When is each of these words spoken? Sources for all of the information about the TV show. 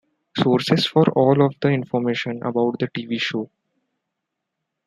Sources 0.35 0.87
for 0.87 1.07
all 1.11 1.45
of 1.45 1.53
the 1.61 1.67
information 1.67 2.41
about 2.41 2.79
the 2.79 2.87
TV 2.87 3.21
show. 3.21 3.51